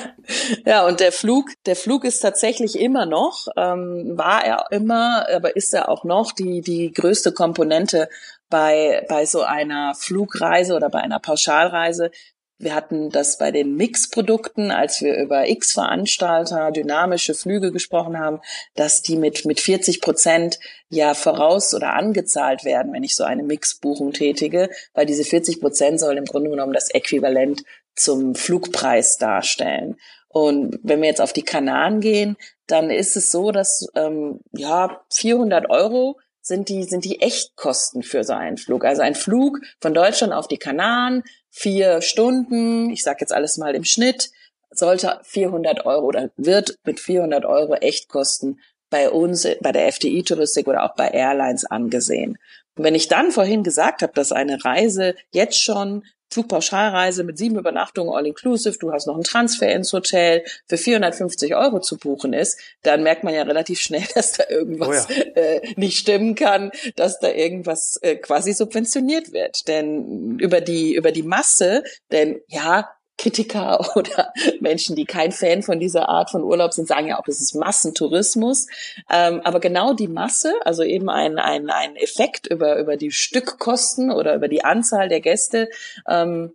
ja, 0.65 0.85
und 0.85 0.99
der 0.99 1.13
Flug, 1.13 1.51
der 1.65 1.77
Flug 1.77 2.03
ist 2.03 2.19
tatsächlich 2.19 2.77
immer 2.77 3.05
noch, 3.05 3.47
ähm, 3.55 4.17
war 4.17 4.43
er 4.43 4.65
immer, 4.71 5.25
aber 5.33 5.55
ist 5.55 5.73
er 5.73 5.87
auch 5.87 6.03
noch 6.03 6.33
die 6.33 6.59
die 6.59 6.91
größte 6.91 7.31
Komponente 7.31 8.09
bei 8.49 9.05
bei 9.07 9.25
so 9.25 9.41
einer 9.41 9.95
Flugreise 9.95 10.75
oder 10.75 10.89
bei 10.89 10.99
einer 10.99 11.19
Pauschalreise. 11.19 12.11
Wir 12.61 12.75
hatten 12.75 13.09
das 13.09 13.37
bei 13.37 13.51
den 13.51 13.77
Mix-Produkten, 13.77 14.69
als 14.69 15.01
wir 15.01 15.15
über 15.15 15.47
X-Veranstalter, 15.47 16.71
dynamische 16.71 17.33
Flüge 17.33 17.71
gesprochen 17.71 18.19
haben, 18.19 18.41
dass 18.75 19.01
die 19.01 19.15
mit, 19.15 19.45
mit 19.45 19.61
40 19.61 20.01
Prozent 20.01 20.59
ja 20.89 21.13
voraus 21.13 21.73
oder 21.73 21.93
angezahlt 21.93 22.65
werden, 22.65 22.91
wenn 22.91 23.03
ich 23.03 23.15
so 23.15 23.23
eine 23.23 23.43
Mix-Buchung 23.43 24.11
tätige, 24.11 24.69
weil 24.93 25.05
diese 25.05 25.23
40 25.23 25.61
Prozent 25.61 26.01
sollen 26.01 26.17
im 26.17 26.25
Grunde 26.25 26.49
genommen 26.49 26.73
das 26.73 26.89
Äquivalent 26.89 27.63
zum 27.95 28.35
Flugpreis 28.35 29.15
darstellen. 29.15 29.95
Und 30.27 30.79
wenn 30.83 31.01
wir 31.01 31.07
jetzt 31.07 31.21
auf 31.21 31.31
die 31.31 31.43
Kanaren 31.43 32.01
gehen, 32.01 32.35
dann 32.67 32.89
ist 32.89 33.15
es 33.15 33.31
so, 33.31 33.51
dass 33.51 33.87
ähm, 33.95 34.41
ja 34.51 35.01
400 35.13 35.69
Euro 35.69 36.19
sind 36.41 36.67
die, 36.67 36.83
sind 36.83 37.05
die 37.05 37.21
Echtkosten 37.21 38.03
für 38.03 38.23
so 38.23 38.33
einen 38.33 38.57
Flug. 38.57 38.83
Also 38.83 39.01
ein 39.01 39.15
Flug 39.15 39.59
von 39.79 39.93
Deutschland 39.93 40.33
auf 40.33 40.47
die 40.47 40.57
Kanaren, 40.57 41.23
vier 41.49 42.01
Stunden, 42.01 42.89
ich 42.89 43.03
sage 43.03 43.19
jetzt 43.21 43.33
alles 43.33 43.57
mal 43.57 43.75
im 43.75 43.83
Schnitt, 43.83 44.31
sollte 44.71 45.19
400 45.23 45.85
Euro 45.85 46.05
oder 46.05 46.31
wird 46.37 46.77
mit 46.83 46.99
400 46.99 47.45
Euro 47.45 47.73
Echtkosten 47.75 48.59
bei 48.89 49.09
uns, 49.09 49.47
bei 49.61 49.71
der 49.71 49.87
FDI-Touristik 49.87 50.67
oder 50.67 50.83
auch 50.83 50.95
bei 50.95 51.07
Airlines 51.09 51.65
angesehen. 51.65 52.37
Und 52.79 52.85
wenn 52.85 52.95
ich 52.95 53.09
dann 53.09 53.33
vorhin 53.33 53.63
gesagt 53.63 54.03
habe, 54.03 54.13
dass 54.13 54.31
eine 54.31 54.63
Reise 54.63 55.13
jetzt 55.31 55.61
schon 55.61 56.05
Flugpauschalreise 56.31 57.25
mit 57.25 57.37
sieben 57.37 57.59
Übernachtungen 57.59 58.15
all-inclusive, 58.15 58.77
du 58.79 58.93
hast 58.93 59.05
noch 59.05 59.15
einen 59.15 59.25
Transfer 59.25 59.69
ins 59.69 59.91
Hotel 59.91 60.45
für 60.65 60.77
450 60.77 61.55
Euro 61.55 61.81
zu 61.81 61.97
buchen 61.97 62.31
ist, 62.31 62.57
dann 62.83 63.03
merkt 63.03 63.25
man 63.25 63.33
ja 63.33 63.41
relativ 63.41 63.81
schnell, 63.81 64.05
dass 64.15 64.31
da 64.31 64.45
irgendwas 64.49 65.09
oh 65.09 65.13
ja. 65.13 65.23
äh, 65.41 65.73
nicht 65.75 65.97
stimmen 65.97 66.35
kann, 66.35 66.71
dass 66.95 67.19
da 67.19 67.29
irgendwas 67.29 67.97
äh, 68.01 68.15
quasi 68.15 68.53
subventioniert 68.53 69.33
wird. 69.33 69.67
Denn 69.67 70.39
über 70.39 70.61
die, 70.61 70.95
über 70.95 71.11
die 71.11 71.23
Masse, 71.23 71.83
denn 72.13 72.39
ja, 72.47 72.89
Kritiker 73.19 73.85
oder 73.95 74.33
Menschen, 74.59 74.95
die 74.95 75.05
kein 75.05 75.31
Fan 75.31 75.61
von 75.61 75.79
dieser 75.79 76.09
Art 76.09 76.31
von 76.31 76.43
Urlaub 76.43 76.73
sind, 76.73 76.87
sagen 76.87 77.07
ja 77.07 77.19
auch, 77.19 77.25
das 77.25 77.41
ist 77.41 77.53
Massentourismus. 77.53 78.67
Ähm, 79.11 79.41
aber 79.43 79.59
genau 79.59 79.93
die 79.93 80.07
Masse, 80.07 80.53
also 80.65 80.83
eben 80.83 81.09
ein, 81.09 81.37
ein, 81.37 81.69
ein 81.69 81.95
Effekt 81.95 82.47
über, 82.47 82.79
über 82.79 82.97
die 82.97 83.11
Stückkosten 83.11 84.11
oder 84.11 84.35
über 84.35 84.47
die 84.47 84.63
Anzahl 84.63 85.09
der 85.09 85.21
Gäste, 85.21 85.69
ähm, 86.07 86.53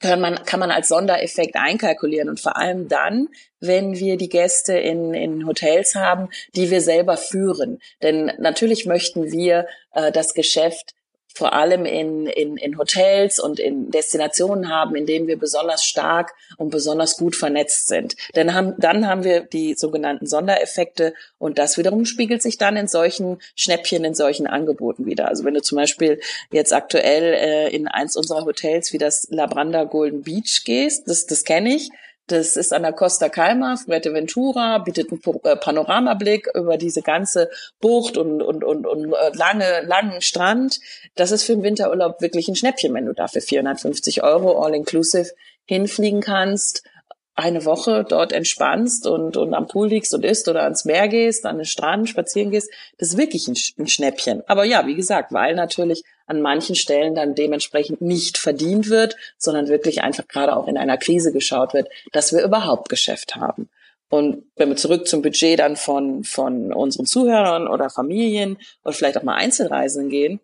kann 0.00 0.20
man, 0.20 0.34
kann 0.44 0.60
man 0.60 0.70
als 0.70 0.88
Sondereffekt 0.88 1.56
einkalkulieren. 1.56 2.28
Und 2.28 2.40
vor 2.40 2.56
allem 2.56 2.88
dann, 2.88 3.28
wenn 3.60 3.98
wir 3.98 4.16
die 4.16 4.28
Gäste 4.28 4.76
in, 4.76 5.14
in 5.14 5.46
Hotels 5.46 5.94
haben, 5.94 6.28
die 6.54 6.70
wir 6.70 6.80
selber 6.80 7.16
führen. 7.16 7.80
Denn 8.02 8.32
natürlich 8.38 8.86
möchten 8.86 9.32
wir 9.32 9.66
äh, 9.92 10.12
das 10.12 10.34
Geschäft 10.34 10.95
vor 11.36 11.52
allem 11.52 11.84
in, 11.84 12.26
in, 12.26 12.56
in 12.56 12.78
Hotels 12.78 13.38
und 13.38 13.60
in 13.60 13.90
Destinationen 13.90 14.70
haben, 14.70 14.96
in 14.96 15.04
denen 15.04 15.26
wir 15.26 15.38
besonders 15.38 15.84
stark 15.84 16.34
und 16.56 16.70
besonders 16.70 17.18
gut 17.18 17.36
vernetzt 17.36 17.88
sind. 17.88 18.16
Denn 18.34 18.54
haben, 18.54 18.74
dann 18.78 19.06
haben 19.06 19.22
wir 19.22 19.40
die 19.40 19.74
sogenannten 19.74 20.26
Sondereffekte 20.26 21.12
und 21.38 21.58
das 21.58 21.76
wiederum 21.76 22.06
spiegelt 22.06 22.42
sich 22.42 22.56
dann 22.56 22.76
in 22.76 22.88
solchen 22.88 23.38
Schnäppchen, 23.54 24.04
in 24.04 24.14
solchen 24.14 24.46
Angeboten 24.46 25.04
wieder. 25.04 25.28
Also 25.28 25.44
wenn 25.44 25.54
du 25.54 25.60
zum 25.60 25.76
Beispiel 25.76 26.20
jetzt 26.50 26.72
aktuell 26.72 27.34
äh, 27.34 27.68
in 27.68 27.86
eins 27.86 28.16
unserer 28.16 28.46
Hotels 28.46 28.94
wie 28.94 28.98
das 28.98 29.28
Labranda 29.30 29.84
Golden 29.84 30.22
Beach 30.22 30.62
gehst, 30.64 31.06
das, 31.08 31.26
das 31.26 31.44
kenne 31.44 31.74
ich, 31.74 31.90
das 32.26 32.56
ist 32.56 32.72
an 32.72 32.82
der 32.82 32.92
Costa 32.92 33.28
Calma, 33.28 33.76
Fuerteventura, 33.76 34.78
bietet 34.78 35.10
einen 35.10 35.20
äh, 35.44 35.56
Panoramablick 35.56 36.48
über 36.54 36.76
diese 36.76 37.02
ganze 37.02 37.50
Bucht 37.80 38.16
und, 38.16 38.42
und, 38.42 38.64
und, 38.64 38.86
und 38.86 39.12
äh, 39.12 39.30
lange, 39.34 39.82
langen 39.86 40.20
Strand. 40.20 40.80
Das 41.14 41.30
ist 41.30 41.44
für 41.44 41.54
den 41.54 41.62
Winterurlaub 41.62 42.20
wirklich 42.20 42.48
ein 42.48 42.56
Schnäppchen, 42.56 42.92
wenn 42.94 43.06
du 43.06 43.12
dafür 43.12 43.42
450 43.42 44.22
Euro 44.22 44.62
all-inclusive 44.62 45.32
hinfliegen 45.66 46.20
kannst 46.20 46.82
eine 47.36 47.66
Woche 47.66 48.04
dort 48.08 48.32
entspannst 48.32 49.06
und, 49.06 49.36
und 49.36 49.52
am 49.52 49.68
Pool 49.68 49.88
liegst 49.88 50.14
und 50.14 50.24
isst 50.24 50.48
oder 50.48 50.62
ans 50.62 50.86
Meer 50.86 51.06
gehst, 51.06 51.44
an 51.44 51.58
den 51.58 51.66
Strand 51.66 52.08
spazieren 52.08 52.50
gehst, 52.50 52.70
das 52.98 53.10
ist 53.10 53.18
wirklich 53.18 53.46
ein, 53.46 53.56
ein 53.78 53.86
Schnäppchen. 53.86 54.42
Aber 54.46 54.64
ja, 54.64 54.86
wie 54.86 54.94
gesagt, 54.94 55.32
weil 55.32 55.54
natürlich 55.54 56.02
an 56.26 56.40
manchen 56.40 56.74
Stellen 56.74 57.14
dann 57.14 57.34
dementsprechend 57.34 58.00
nicht 58.00 58.38
verdient 58.38 58.88
wird, 58.88 59.16
sondern 59.36 59.68
wirklich 59.68 60.02
einfach 60.02 60.26
gerade 60.26 60.56
auch 60.56 60.66
in 60.66 60.78
einer 60.78 60.96
Krise 60.96 61.30
geschaut 61.30 61.74
wird, 61.74 61.88
dass 62.12 62.32
wir 62.32 62.42
überhaupt 62.42 62.88
Geschäft 62.88 63.36
haben. 63.36 63.68
Und 64.08 64.44
wenn 64.56 64.70
wir 64.70 64.76
zurück 64.76 65.06
zum 65.06 65.20
Budget 65.20 65.58
dann 65.58 65.76
von, 65.76 66.24
von 66.24 66.72
unseren 66.72 67.06
Zuhörern 67.06 67.68
oder 67.68 67.90
Familien 67.90 68.56
oder 68.82 68.94
vielleicht 68.94 69.18
auch 69.18 69.24
mal 69.24 69.34
Einzelreisen 69.34 70.08
gehen, 70.08 70.40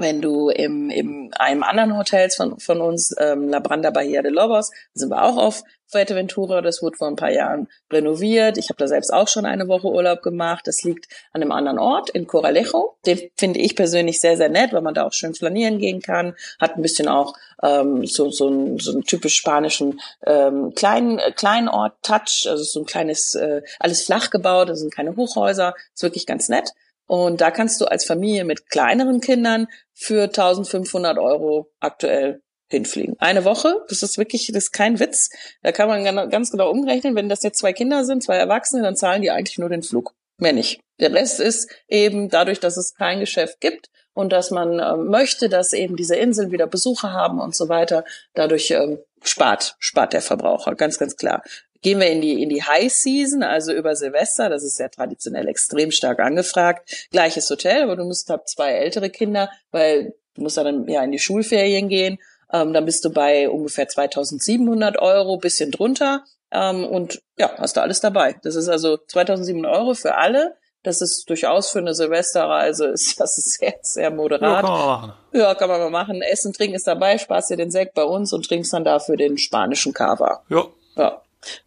wenn 0.00 0.20
du 0.20 0.48
im, 0.48 0.90
im 0.90 1.30
einem 1.36 1.62
anderen 1.62 1.96
Hotels 1.96 2.36
von, 2.36 2.58
von 2.58 2.80
uns, 2.80 3.14
ähm, 3.18 3.48
La 3.48 3.60
Branda 3.60 3.90
Bahia 3.90 4.22
de 4.22 4.32
Lobos, 4.32 4.70
sind 4.94 5.10
wir 5.10 5.22
auch 5.22 5.36
auf 5.36 5.62
Fuerteventura, 5.90 6.62
das 6.62 6.82
wurde 6.82 6.96
vor 6.96 7.08
ein 7.08 7.16
paar 7.16 7.32
Jahren 7.32 7.68
renoviert. 7.92 8.58
Ich 8.58 8.68
habe 8.68 8.78
da 8.78 8.86
selbst 8.86 9.12
auch 9.12 9.26
schon 9.26 9.44
eine 9.44 9.66
Woche 9.66 9.88
Urlaub 9.88 10.22
gemacht. 10.22 10.66
Das 10.66 10.82
liegt 10.82 11.08
an 11.32 11.42
einem 11.42 11.52
anderen 11.52 11.78
Ort 11.78 12.10
in 12.10 12.26
Coralejo. 12.26 12.96
Den 13.06 13.20
finde 13.36 13.58
ich 13.58 13.74
persönlich 13.74 14.20
sehr, 14.20 14.36
sehr 14.36 14.48
nett, 14.48 14.72
weil 14.72 14.82
man 14.82 14.94
da 14.94 15.04
auch 15.04 15.12
schön 15.12 15.34
flanieren 15.34 15.78
gehen 15.78 16.00
kann. 16.00 16.36
Hat 16.60 16.76
ein 16.76 16.82
bisschen 16.82 17.08
auch 17.08 17.34
ähm, 17.62 18.06
so, 18.06 18.30
so, 18.30 18.46
einen, 18.46 18.78
so 18.78 18.92
einen 18.92 19.02
typisch 19.02 19.34
spanischen 19.34 20.00
ähm, 20.24 20.74
kleinen, 20.74 21.18
äh, 21.18 21.32
kleinen 21.32 21.68
Ort-Touch. 21.68 22.46
Also 22.48 22.62
so 22.62 22.80
ein 22.80 22.86
kleines, 22.86 23.34
äh, 23.34 23.62
alles 23.80 24.04
flach 24.04 24.30
gebaut, 24.30 24.68
das 24.68 24.80
sind 24.80 24.94
keine 24.94 25.16
Hochhäuser. 25.16 25.74
Ist 25.92 26.04
wirklich 26.04 26.26
ganz 26.26 26.48
nett. 26.48 26.72
Und 27.10 27.40
da 27.40 27.50
kannst 27.50 27.80
du 27.80 27.86
als 27.86 28.04
Familie 28.04 28.44
mit 28.44 28.70
kleineren 28.70 29.20
Kindern 29.20 29.66
für 29.92 30.22
1500 30.22 31.18
Euro 31.18 31.68
aktuell 31.80 32.40
hinfliegen. 32.68 33.16
Eine 33.18 33.44
Woche, 33.44 33.84
das 33.88 34.04
ist 34.04 34.16
wirklich, 34.16 34.46
das 34.46 34.66
ist 34.66 34.70
kein 34.70 35.00
Witz. 35.00 35.28
Da 35.62 35.72
kann 35.72 35.88
man 35.88 36.30
ganz 36.30 36.52
genau 36.52 36.70
umrechnen, 36.70 37.16
wenn 37.16 37.28
das 37.28 37.42
jetzt 37.42 37.58
zwei 37.58 37.72
Kinder 37.72 38.04
sind, 38.04 38.22
zwei 38.22 38.36
Erwachsene, 38.36 38.84
dann 38.84 38.94
zahlen 38.94 39.22
die 39.22 39.32
eigentlich 39.32 39.58
nur 39.58 39.68
den 39.68 39.82
Flug. 39.82 40.14
Mehr 40.36 40.52
nicht. 40.52 40.82
Der 41.00 41.12
Rest 41.12 41.40
ist 41.40 41.68
eben 41.88 42.28
dadurch, 42.28 42.60
dass 42.60 42.76
es 42.76 42.94
kein 42.94 43.18
Geschäft 43.18 43.60
gibt 43.60 43.90
und 44.14 44.32
dass 44.32 44.52
man 44.52 44.78
äh, 44.78 44.96
möchte, 44.96 45.48
dass 45.48 45.72
eben 45.72 45.96
diese 45.96 46.14
Inseln 46.14 46.52
wieder 46.52 46.68
Besucher 46.68 47.12
haben 47.12 47.40
und 47.40 47.56
so 47.56 47.68
weiter, 47.68 48.04
dadurch 48.34 48.70
ähm, 48.70 49.00
spart, 49.24 49.74
spart 49.80 50.12
der 50.12 50.22
Verbraucher, 50.22 50.76
ganz, 50.76 50.96
ganz 50.96 51.16
klar. 51.16 51.42
Gehen 51.82 51.98
wir 51.98 52.08
in 52.08 52.20
die, 52.20 52.42
in 52.42 52.48
die 52.48 52.62
High 52.62 52.92
Season, 52.92 53.42
also 53.42 53.72
über 53.72 53.96
Silvester, 53.96 54.50
das 54.50 54.62
ist 54.62 54.78
ja 54.78 54.88
traditionell 54.88 55.48
extrem 55.48 55.90
stark 55.90 56.20
angefragt. 56.20 57.08
Gleiches 57.10 57.48
Hotel, 57.48 57.82
aber 57.82 57.96
du 57.96 58.04
musst 58.04 58.28
hab 58.28 58.48
zwei 58.48 58.72
ältere 58.72 59.08
Kinder, 59.10 59.50
weil 59.70 60.14
du 60.34 60.42
musst 60.42 60.56
dann 60.56 60.86
ja 60.88 61.02
in 61.02 61.12
die 61.12 61.18
Schulferien 61.18 61.88
gehen. 61.88 62.18
Ähm, 62.52 62.72
dann 62.72 62.84
bist 62.84 63.04
du 63.04 63.10
bei 63.10 63.48
ungefähr 63.48 63.88
2700 63.88 64.98
Euro, 64.98 65.38
bisschen 65.38 65.70
drunter. 65.70 66.24
Ähm, 66.50 66.84
und 66.84 67.22
ja, 67.38 67.52
hast 67.58 67.76
du 67.76 67.82
alles 67.82 68.00
dabei. 68.00 68.36
Das 68.42 68.56
ist 68.56 68.68
also 68.68 68.96
2700 68.96 69.72
Euro 69.72 69.94
für 69.94 70.16
alle. 70.16 70.56
Das 70.82 71.02
ist 71.02 71.28
durchaus 71.28 71.70
für 71.70 71.78
eine 71.78 71.94
Silvesterreise, 71.94 72.86
ist 72.92 73.20
das 73.20 73.38
ist 73.38 73.58
sehr, 73.58 73.74
sehr 73.82 74.10
moderat. 74.10 74.42
Ja, 74.42 74.60
kann 74.62 74.70
man 74.70 74.86
machen. 74.86 75.12
Ja, 75.32 75.54
kann 75.54 75.68
man 75.68 75.80
mal 75.80 75.90
machen. 75.90 76.22
Essen, 76.22 76.52
trinken 76.52 76.74
ist 76.74 76.86
dabei, 76.86 77.18
sparst 77.18 77.50
dir 77.50 77.56
den 77.56 77.70
Sekt 77.70 77.94
bei 77.94 78.04
uns 78.04 78.32
und 78.32 78.46
trinkst 78.46 78.72
dann 78.72 78.84
dafür 78.84 79.16
den 79.16 79.38
spanischen 79.38 79.92
Cava. 79.92 80.42
Ja. 80.48 80.66
Ja. 80.96 81.22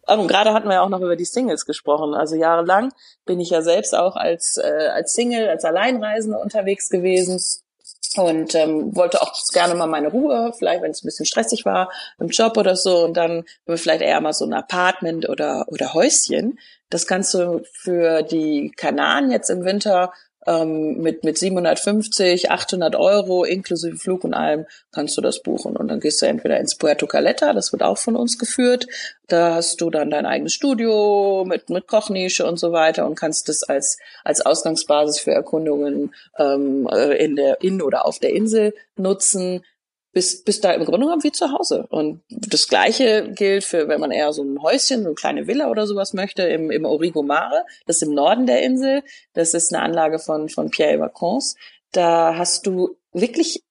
Und 0.06 0.28
gerade 0.28 0.52
hatten 0.52 0.68
wir 0.68 0.74
ja 0.74 0.82
auch 0.82 0.88
noch 0.88 1.00
über 1.00 1.16
die 1.16 1.24
Singles 1.24 1.66
gesprochen. 1.66 2.14
Also 2.14 2.36
jahrelang 2.36 2.92
bin 3.24 3.40
ich 3.40 3.50
ja 3.50 3.62
selbst 3.62 3.94
auch 3.94 4.16
als, 4.16 4.56
äh, 4.56 4.88
als 4.92 5.12
Single, 5.12 5.48
als 5.48 5.64
Alleinreisende 5.64 6.38
unterwegs 6.38 6.88
gewesen 6.88 7.40
und 8.16 8.54
ähm, 8.54 8.94
wollte 8.94 9.20
auch 9.22 9.34
gerne 9.52 9.74
mal 9.74 9.86
meine 9.86 10.08
Ruhe, 10.08 10.52
vielleicht 10.56 10.82
wenn 10.82 10.90
es 10.90 11.02
ein 11.02 11.06
bisschen 11.06 11.26
stressig 11.26 11.64
war 11.64 11.90
im 12.18 12.28
Job 12.28 12.56
oder 12.56 12.76
so 12.76 13.04
und 13.04 13.16
dann 13.16 13.44
vielleicht 13.66 14.02
eher 14.02 14.20
mal 14.20 14.32
so 14.32 14.44
ein 14.44 14.52
Apartment 14.52 15.28
oder 15.28 15.66
oder 15.68 15.94
Häuschen. 15.94 16.58
Das 16.90 17.06
kannst 17.06 17.34
du 17.34 17.62
für 17.72 18.22
die 18.22 18.70
Kanaren 18.76 19.30
jetzt 19.30 19.50
im 19.50 19.64
Winter 19.64 20.12
ähm, 20.46 20.98
mit, 21.00 21.24
mit 21.24 21.38
750, 21.38 22.50
800 22.50 22.96
Euro 22.96 23.44
inklusive 23.44 23.96
Flug 23.96 24.24
und 24.24 24.34
allem 24.34 24.66
kannst 24.92 25.16
du 25.16 25.20
das 25.20 25.42
buchen. 25.42 25.76
Und 25.76 25.88
dann 25.88 26.00
gehst 26.00 26.20
du 26.22 26.26
entweder 26.26 26.58
ins 26.58 26.76
Puerto 26.76 27.06
Caleta, 27.06 27.52
das 27.52 27.72
wird 27.72 27.82
auch 27.82 27.98
von 27.98 28.16
uns 28.16 28.38
geführt. 28.38 28.86
Da 29.26 29.54
hast 29.54 29.80
du 29.80 29.90
dann 29.90 30.10
dein 30.10 30.26
eigenes 30.26 30.52
Studio 30.52 31.44
mit, 31.46 31.70
mit 31.70 31.86
Kochnische 31.86 32.46
und 32.46 32.58
so 32.58 32.72
weiter 32.72 33.06
und 33.06 33.14
kannst 33.14 33.48
das 33.48 33.62
als, 33.62 33.98
als 34.22 34.44
Ausgangsbasis 34.44 35.20
für 35.20 35.32
Erkundungen 35.32 36.14
ähm, 36.38 36.88
äh, 36.92 37.16
in 37.24 37.36
der, 37.36 37.62
in 37.62 37.80
oder 37.80 38.06
auf 38.06 38.18
der 38.18 38.34
Insel 38.34 38.74
nutzen 38.96 39.62
bist, 40.14 40.44
bist 40.44 40.64
da 40.64 40.72
im 40.72 40.84
Grunde 40.84 41.06
genommen 41.06 41.22
wie 41.22 41.32
zu 41.32 41.52
Hause. 41.52 41.86
Und 41.90 42.22
das 42.28 42.68
Gleiche 42.68 43.30
gilt 43.34 43.64
für, 43.64 43.88
wenn 43.88 44.00
man 44.00 44.10
eher 44.10 44.32
so 44.32 44.42
ein 44.42 44.62
Häuschen, 44.62 45.02
so 45.02 45.08
eine 45.08 45.14
kleine 45.14 45.46
Villa 45.46 45.68
oder 45.68 45.86
sowas 45.86 46.14
möchte, 46.14 46.44
im, 46.44 46.70
im 46.70 46.84
Origo 46.86 47.22
Mare, 47.22 47.64
das 47.86 47.96
ist 47.96 48.02
im 48.02 48.14
Norden 48.14 48.46
der 48.46 48.62
Insel. 48.62 49.02
Das 49.34 49.52
ist 49.52 49.74
eine 49.74 49.82
Anlage 49.82 50.18
von, 50.18 50.48
von 50.48 50.70
Pierre 50.70 51.00
Vacances. 51.00 51.56
Da 51.92 52.36
hast 52.36 52.66
du 52.66 52.96
wirklich 53.12 53.62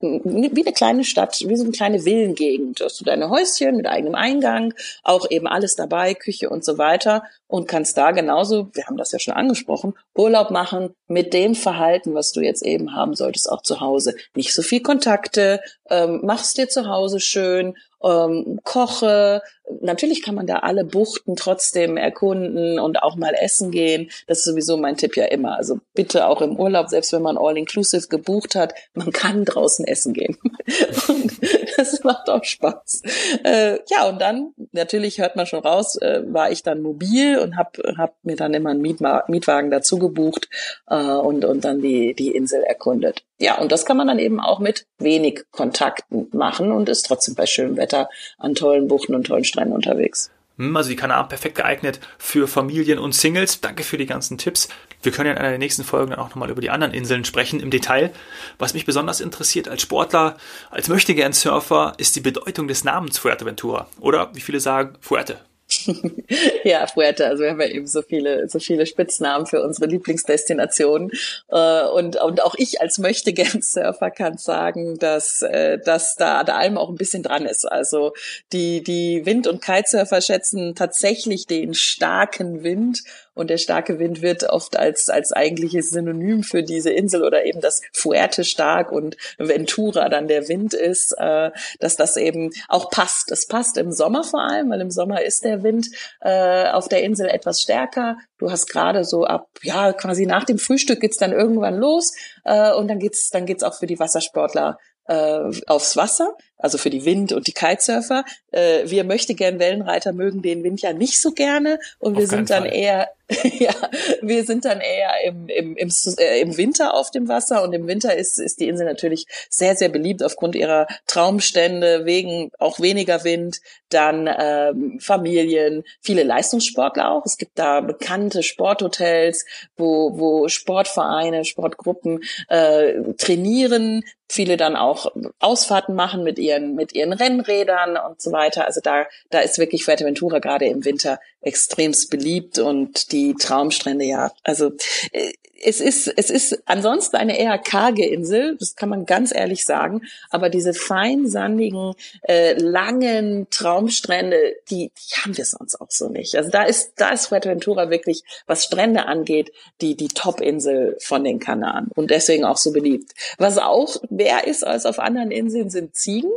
wie 0.00 0.62
eine 0.62 0.72
kleine 0.72 1.04
Stadt, 1.04 1.42
wie 1.46 1.56
so 1.56 1.64
eine 1.64 1.72
kleine 1.72 2.00
Villengegend. 2.00 2.80
Hast 2.82 3.00
du 3.00 3.04
deine 3.04 3.30
Häuschen 3.30 3.76
mit 3.76 3.86
eigenem 3.86 4.14
Eingang, 4.14 4.74
auch 5.02 5.30
eben 5.30 5.46
alles 5.46 5.76
dabei, 5.76 6.14
Küche 6.14 6.50
und 6.50 6.64
so 6.64 6.78
weiter 6.78 7.24
und 7.48 7.68
kannst 7.68 7.96
da 7.96 8.12
genauso, 8.12 8.68
wir 8.74 8.86
haben 8.86 8.96
das 8.96 9.12
ja 9.12 9.18
schon 9.18 9.34
angesprochen, 9.34 9.94
Urlaub 10.14 10.50
machen 10.50 10.94
mit 11.08 11.34
dem 11.34 11.54
Verhalten, 11.54 12.14
was 12.14 12.32
du 12.32 12.40
jetzt 12.40 12.62
eben 12.62 12.94
haben 12.94 13.14
solltest, 13.14 13.50
auch 13.50 13.62
zu 13.62 13.80
Hause. 13.80 14.14
Nicht 14.34 14.54
so 14.54 14.62
viel 14.62 14.82
Kontakte, 14.82 15.60
ähm, 15.90 16.20
machst 16.22 16.58
dir 16.58 16.68
zu 16.68 16.88
Hause 16.88 17.20
schön 17.20 17.74
ähm, 18.02 18.60
koche. 18.64 19.42
Natürlich 19.80 20.22
kann 20.22 20.34
man 20.34 20.46
da 20.46 20.56
alle 20.56 20.84
Buchten 20.84 21.36
trotzdem 21.36 21.96
erkunden 21.96 22.78
und 22.78 23.02
auch 23.02 23.16
mal 23.16 23.34
essen 23.34 23.70
gehen. 23.70 24.10
Das 24.26 24.38
ist 24.38 24.44
sowieso 24.44 24.76
mein 24.76 24.96
Tipp 24.96 25.16
ja 25.16 25.24
immer. 25.26 25.56
Also 25.56 25.78
bitte 25.94 26.26
auch 26.26 26.42
im 26.42 26.58
Urlaub, 26.58 26.88
selbst 26.88 27.12
wenn 27.12 27.22
man 27.22 27.38
All-Inclusive 27.38 28.08
gebucht 28.08 28.54
hat, 28.54 28.74
man 28.94 29.12
kann 29.12 29.44
draußen 29.44 29.86
essen 29.86 30.12
gehen. 30.12 30.36
und 31.08 31.32
das 31.76 32.04
macht 32.04 32.28
auch 32.28 32.44
Spaß. 32.44 33.02
Äh, 33.44 33.78
ja, 33.88 34.08
und 34.08 34.20
dann, 34.20 34.52
natürlich 34.72 35.18
hört 35.18 35.36
man 35.36 35.46
schon 35.46 35.60
raus, 35.60 35.96
äh, 35.96 36.22
war 36.26 36.50
ich 36.50 36.62
dann 36.62 36.82
mobil 36.82 37.38
und 37.38 37.56
habe 37.56 37.94
hab 37.96 38.16
mir 38.22 38.36
dann 38.36 38.54
immer 38.54 38.70
einen 38.70 38.82
Mietma 38.82 39.24
Mietwagen 39.28 39.70
dazu 39.70 39.98
gebucht 39.98 40.48
äh, 40.88 40.96
und, 40.96 41.44
und 41.44 41.64
dann 41.64 41.80
die, 41.80 42.14
die 42.14 42.30
Insel 42.30 42.62
erkundet. 42.62 43.24
Ja, 43.38 43.58
und 43.58 43.72
das 43.72 43.84
kann 43.84 43.96
man 43.96 44.06
dann 44.06 44.20
eben 44.20 44.38
auch 44.38 44.60
mit 44.60 44.86
wenig 44.98 45.44
Kontakten 45.50 46.28
machen 46.32 46.70
und 46.70 46.88
ist 46.88 47.06
trotzdem 47.06 47.34
bei 47.34 47.46
schönem 47.46 47.76
Wetter 47.76 48.08
an 48.38 48.54
tollen 48.54 48.86
Buchten 48.86 49.16
und 49.16 49.26
tollen 49.26 49.42
Stränden 49.42 49.61
unterwegs. 49.70 50.30
Hm, 50.58 50.76
also 50.76 50.90
die 50.90 50.96
Kanaren 50.96 51.28
perfekt 51.28 51.56
geeignet 51.56 52.00
für 52.18 52.48
Familien 52.48 52.98
und 52.98 53.14
Singles. 53.14 53.60
Danke 53.60 53.84
für 53.84 53.96
die 53.96 54.06
ganzen 54.06 54.38
Tipps. 54.38 54.68
Wir 55.02 55.12
können 55.12 55.26
ja 55.26 55.32
in 55.32 55.38
einer 55.38 55.50
der 55.50 55.58
nächsten 55.58 55.84
Folgen 55.84 56.10
dann 56.10 56.20
auch 56.20 56.30
nochmal 56.30 56.50
über 56.50 56.60
die 56.60 56.70
anderen 56.70 56.92
Inseln 56.92 57.24
sprechen 57.24 57.60
im 57.60 57.70
Detail. 57.70 58.12
Was 58.58 58.74
mich 58.74 58.86
besonders 58.86 59.20
interessiert 59.20 59.68
als 59.68 59.82
Sportler, 59.82 60.36
als 60.70 60.88
möchtegern 60.88 61.32
Surfer, 61.32 61.94
ist 61.98 62.16
die 62.16 62.20
Bedeutung 62.20 62.68
des 62.68 62.84
Namens 62.84 63.18
Fuerteventura. 63.18 63.88
Oder 64.00 64.30
wie 64.34 64.40
viele 64.40 64.60
sagen, 64.60 64.96
Fuerte. 65.00 65.40
ja, 66.64 66.86
Fuerte. 66.86 67.26
Also 67.26 67.42
wir 67.42 67.50
haben 67.50 67.60
ja 67.60 67.68
eben 67.68 67.86
so 67.86 68.02
viele, 68.02 68.48
so 68.48 68.58
viele 68.58 68.86
Spitznamen 68.86 69.46
für 69.46 69.62
unsere 69.62 69.86
Lieblingsdestinationen. 69.86 71.10
Äh, 71.48 71.84
und, 71.86 72.16
und 72.16 72.42
auch 72.42 72.54
ich 72.56 72.80
als 72.80 72.98
Möchtegern-Surfer 72.98 74.10
kann 74.10 74.38
sagen, 74.38 74.98
dass, 74.98 75.42
äh, 75.42 75.78
dass 75.78 76.16
da 76.16 76.40
an 76.40 76.48
allem 76.48 76.78
auch 76.78 76.88
ein 76.88 76.96
bisschen 76.96 77.22
dran 77.22 77.46
ist. 77.46 77.64
Also 77.64 78.12
die, 78.52 78.82
die 78.82 79.26
Wind- 79.26 79.46
und 79.46 79.62
Kitesurfer 79.62 80.20
schätzen 80.20 80.74
tatsächlich 80.74 81.46
den 81.46 81.74
starken 81.74 82.62
Wind 82.62 83.02
und 83.34 83.50
der 83.50 83.58
starke 83.58 83.98
Wind 83.98 84.22
wird 84.22 84.44
oft 84.44 84.76
als, 84.76 85.08
als 85.08 85.32
eigentliches 85.32 85.90
Synonym 85.90 86.42
für 86.42 86.62
diese 86.62 86.90
Insel 86.90 87.24
oder 87.24 87.44
eben 87.44 87.60
das 87.60 87.80
Fuerte 87.92 88.44
stark 88.44 88.92
und 88.92 89.16
Ventura 89.38 90.08
dann 90.08 90.28
der 90.28 90.48
Wind 90.48 90.74
ist, 90.74 91.14
äh, 91.18 91.50
dass 91.80 91.96
das 91.96 92.16
eben 92.16 92.50
auch 92.68 92.90
passt. 92.90 93.30
Es 93.32 93.46
passt 93.46 93.76
im 93.78 93.92
Sommer 93.92 94.24
vor 94.24 94.40
allem, 94.40 94.70
weil 94.70 94.80
im 94.80 94.90
Sommer 94.90 95.22
ist 95.22 95.44
der 95.44 95.62
Wind 95.62 95.88
äh, 96.20 96.68
auf 96.70 96.88
der 96.88 97.02
Insel 97.02 97.28
etwas 97.28 97.60
stärker. 97.60 98.16
Du 98.38 98.50
hast 98.50 98.66
gerade 98.66 99.04
so 99.04 99.24
ab, 99.24 99.48
ja, 99.62 99.92
quasi 99.92 100.26
nach 100.26 100.44
dem 100.44 100.58
Frühstück 100.58 101.00
geht's 101.00 101.16
dann 101.16 101.32
irgendwann 101.32 101.76
los 101.76 102.12
äh, 102.44 102.72
und 102.72 102.88
dann 102.88 102.98
geht's, 102.98 103.30
dann 103.30 103.46
geht's 103.46 103.62
auch 103.62 103.78
für 103.78 103.86
die 103.86 103.98
Wassersportler 103.98 104.78
äh, 105.06 105.50
aufs 105.66 105.96
Wasser, 105.96 106.36
also 106.62 106.78
für 106.78 106.90
die 106.90 107.04
Wind- 107.04 107.32
und 107.32 107.46
die 107.46 107.52
Kitesurfer. 107.52 108.24
Äh, 108.50 108.88
wir 108.88 109.04
möchte 109.04 109.34
gern 109.34 109.58
Wellenreiter 109.58 110.12
mögen 110.12 110.42
den 110.42 110.64
Wind 110.64 110.80
ja 110.80 110.92
nicht 110.92 111.20
so 111.20 111.32
gerne 111.32 111.78
und 111.98 112.16
wir 112.16 112.26
sind 112.26 112.50
dann 112.50 112.64
Fall. 112.64 112.74
eher 112.74 113.08
ja, 113.58 113.74
wir 114.20 114.44
sind 114.44 114.64
dann 114.64 114.80
eher 114.80 115.12
im, 115.24 115.48
im, 115.48 115.76
im, 115.76 115.90
äh, 116.18 116.40
im 116.40 116.56
Winter 116.56 116.94
auf 116.94 117.10
dem 117.10 117.28
Wasser 117.28 117.62
und 117.62 117.72
im 117.72 117.86
Winter 117.86 118.16
ist, 118.16 118.38
ist 118.38 118.60
die 118.60 118.68
Insel 118.68 118.86
natürlich 118.86 119.26
sehr, 119.48 119.76
sehr 119.76 119.88
beliebt 119.88 120.22
aufgrund 120.22 120.54
ihrer 120.54 120.86
Traumstände, 121.06 122.04
wegen 122.04 122.50
auch 122.58 122.80
weniger 122.80 123.24
Wind, 123.24 123.60
dann 123.88 124.28
ähm, 124.38 124.98
Familien, 125.00 125.84
viele 126.00 126.22
Leistungssportler 126.22 127.10
auch. 127.10 127.24
Es 127.24 127.36
gibt 127.36 127.58
da 127.58 127.80
bekannte 127.80 128.42
Sporthotels, 128.42 129.44
wo, 129.76 130.18
wo 130.18 130.48
Sportvereine, 130.48 131.44
Sportgruppen 131.44 132.20
äh, 132.48 133.14
trainieren, 133.18 134.04
viele 134.28 134.56
dann 134.56 134.76
auch 134.76 135.12
Ausfahrten 135.40 135.94
machen 135.94 136.24
mit 136.24 136.38
ihren 136.38 136.51
ihren, 136.52 136.74
mit 136.74 136.94
ihren 136.94 137.12
Rennrädern 137.12 137.96
und 137.96 138.20
so 138.20 138.32
weiter. 138.32 138.66
Also 138.66 138.80
da, 138.82 139.06
da 139.30 139.40
ist 139.40 139.58
wirklich 139.58 139.84
Fuerteventura 139.84 140.38
gerade 140.38 140.66
im 140.66 140.84
Winter 140.84 141.20
extremst 141.40 142.10
beliebt 142.10 142.58
und 142.58 143.12
die 143.12 143.34
Traumstrände, 143.34 144.04
ja. 144.04 144.32
Also 144.44 144.72
äh, 145.12 145.32
es 145.64 145.80
ist, 145.80 146.08
es 146.08 146.28
ist 146.28 146.60
ansonsten 146.66 147.16
eine 147.16 147.38
eher 147.38 147.56
karge 147.56 148.04
Insel, 148.04 148.56
das 148.58 148.74
kann 148.74 148.88
man 148.88 149.06
ganz 149.06 149.32
ehrlich 149.32 149.64
sagen. 149.64 150.02
Aber 150.28 150.48
diese 150.48 150.74
feinsandigen, 150.74 151.94
äh, 152.22 152.54
langen 152.54 153.48
Traumstrände, 153.50 154.56
die, 154.70 154.90
die 154.90 155.14
haben 155.20 155.36
wir 155.36 155.44
sonst 155.44 155.80
auch 155.80 155.90
so 155.90 156.08
nicht. 156.08 156.34
Also 156.34 156.50
da 156.50 156.64
ist, 156.64 156.94
da 156.96 157.10
ist 157.10 157.28
Fuerteventura 157.28 157.90
wirklich, 157.90 158.24
was 158.46 158.64
Strände 158.64 159.06
angeht, 159.06 159.52
die, 159.80 159.96
die 159.96 160.08
Top-Insel 160.08 160.96
von 161.00 161.22
den 161.22 161.38
Kanaren 161.38 161.90
und 161.94 162.10
deswegen 162.10 162.44
auch 162.44 162.56
so 162.56 162.72
beliebt. 162.72 163.12
Was 163.38 163.58
auch 163.58 164.02
mehr 164.10 164.46
ist 164.48 164.66
als 164.66 164.84
auf 164.84 164.98
anderen 164.98 165.30
Inseln 165.30 165.70
sind 165.70 165.94
Ziegen. 165.94 166.30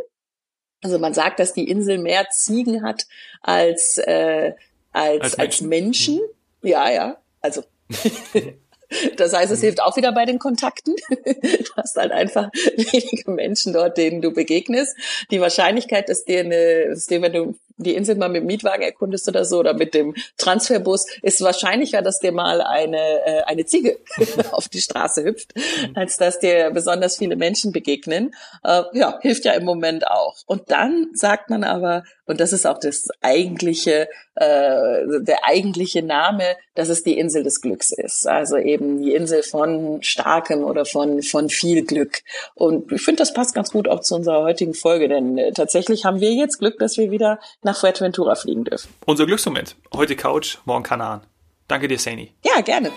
Also 0.84 1.00
man 1.00 1.15
sagt, 1.15 1.39
dass 1.39 1.53
die 1.53 1.67
Insel 1.67 1.98
mehr 1.98 2.27
Ziegen 2.29 2.84
hat 2.84 3.08
als, 3.41 3.98
äh, 3.98 4.53
als, 4.91 5.39
als 5.39 5.39
Menschen. 5.39 5.39
Als 5.41 5.62
Menschen. 5.62 6.20
Ja, 6.62 6.91
ja. 6.91 7.17
Also 7.41 7.63
Das 9.18 9.34
heißt, 9.34 9.51
es 9.51 9.60
mhm. 9.60 9.63
hilft 9.63 9.82
auch 9.82 9.98
wieder 9.98 10.12
bei 10.12 10.25
den 10.25 10.39
Kontakten. 10.39 10.96
Du 11.65 11.82
hast 11.82 11.96
halt 11.98 12.12
einfach 12.12 12.50
wenige 12.54 13.32
Menschen 13.32 13.74
dort, 13.74 13.98
denen 13.98 14.22
du 14.22 14.32
begegnest. 14.32 14.96
Die 15.32 15.42
Wahrscheinlichkeit, 15.42 16.10
dass 16.10 16.24
dir 16.24 16.42
eine, 16.42 16.89
dass 16.89 17.08
dir, 17.08 17.22
wenn 17.22 17.34
du 17.34 17.56
die 17.77 17.96
Insel 17.96 18.15
mal 18.15 18.29
mit 18.29 18.41
dem 18.41 18.48
Mietwagen 18.48 18.84
erkundest 18.84 19.27
oder 19.27 19.46
so 19.46 19.60
oder 19.60 19.74
mit 19.74 19.94
dem 19.94 20.15
Transferbus, 20.38 21.05
ist 21.22 21.41
wahrscheinlicher, 21.41 22.01
dass 22.01 22.20
dir 22.20 22.32
mal 22.32 22.62
eine, 22.62 23.25
äh, 23.25 23.44
eine 23.46 23.65
Ziege 23.65 24.00
auf 24.51 24.70
die 24.70 24.82
Straße 24.82 25.24
hüpft, 25.24 25.53
mhm. 25.55 25.91
als 25.96 26.17
dass 26.17 26.39
dir 26.39 26.72
besonders 26.72 27.17
viele 27.17 27.36
Menschen 27.36 27.72
begegnen. 27.72 28.34
Äh, 28.63 28.84
ja, 28.94 29.20
hilft 29.22 29.46
ja 29.46 29.53
im 29.53 29.65
Moment 29.65 30.08
auch. 30.08 30.36
Und 30.46 30.72
dann 30.72 31.10
sagt 31.13 31.50
man 31.50 31.63
aber, 31.63 32.03
und 32.25 32.39
das 32.39 32.53
ist 32.53 32.65
auch 32.65 32.79
das 32.79 33.08
eigentliche, 33.22 34.10
äh, 34.36 35.03
der 35.22 35.44
eigentliche 35.44 36.01
Name, 36.01 36.44
dass 36.74 36.89
es 36.89 37.03
die 37.03 37.17
Insel 37.20 37.44
des 37.44 37.62
Glücks 37.62 37.91
ist. 37.91 38.27
Also 38.27 38.58
eben 38.58 39.01
die 39.01 39.13
Insel 39.13 39.44
von 39.44 40.01
starkem 40.01 40.63
oder 40.63 40.86
von, 40.86 41.22
von 41.22 41.50
viel 41.50 41.86
Glück. 41.86 42.24
Und 42.55 42.91
ich 42.91 43.01
finde, 43.01 43.20
das 43.20 43.34
passt 43.34 43.53
ganz 43.53 43.72
gut 43.72 43.88
auch 43.88 44.01
zu 44.01 44.15
unserer 44.15 44.41
heutigen 44.41 44.74
Folge, 44.74 45.08
denn 45.08 45.38
äh, 45.38 45.51
tatsächlich 45.51 46.05
haben 46.05 46.20
wir 46.20 46.34
jetzt 46.34 46.58
Glück, 46.58 46.79
dass 46.79 46.98
wir 46.98 47.12
wieder 47.12 47.39
nach 47.65 47.75
Fuerteventura 47.75 48.36
fliegen 48.36 48.63
dürfen. 48.63 48.93
Unser 49.05 49.25
Glücksmoment. 49.25 49.75
Heute 49.93 50.15
Couch, 50.15 50.60
morgen 50.65 50.84
Kanaren. 50.84 51.22
Danke 51.67 51.88
dir, 51.88 52.00
Saini. 52.00 52.34
Ja, 52.43 52.62
gerne. 52.62 52.91